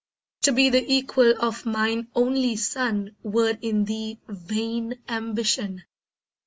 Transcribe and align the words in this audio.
To 0.41 0.51
be 0.51 0.71
the 0.71 0.83
equal 0.91 1.35
of 1.39 1.63
mine 1.63 2.07
only 2.15 2.55
son 2.55 3.15
Were 3.21 3.55
in 3.61 3.85
thee 3.85 4.19
vain 4.27 4.95
ambition. 5.07 5.83